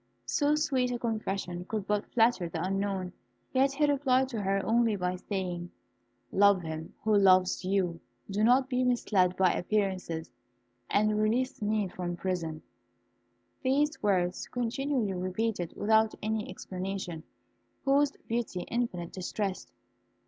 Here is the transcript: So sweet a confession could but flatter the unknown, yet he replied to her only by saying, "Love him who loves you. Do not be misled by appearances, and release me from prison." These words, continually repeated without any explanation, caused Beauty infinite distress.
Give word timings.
So 0.25 0.55
sweet 0.55 0.89
a 0.91 0.97
confession 0.97 1.63
could 1.65 1.85
but 1.85 2.07
flatter 2.07 2.49
the 2.49 2.63
unknown, 2.63 3.13
yet 3.53 3.73
he 3.73 3.85
replied 3.85 4.29
to 4.29 4.41
her 4.41 4.65
only 4.65 4.95
by 4.95 5.15
saying, 5.15 5.69
"Love 6.31 6.63
him 6.63 6.95
who 7.03 7.15
loves 7.15 7.63
you. 7.63 7.99
Do 8.27 8.43
not 8.43 8.67
be 8.67 8.83
misled 8.83 9.37
by 9.37 9.53
appearances, 9.53 10.31
and 10.89 11.19
release 11.19 11.61
me 11.61 11.87
from 11.87 12.15
prison." 12.17 12.63
These 13.61 14.01
words, 14.01 14.47
continually 14.47 15.13
repeated 15.13 15.75
without 15.77 16.15
any 16.23 16.49
explanation, 16.49 17.21
caused 17.85 18.17
Beauty 18.27 18.61
infinite 18.69 19.11
distress. 19.13 19.71